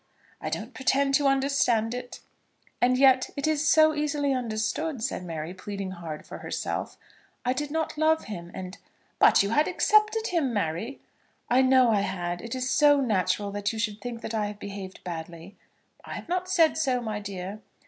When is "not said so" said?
16.27-16.99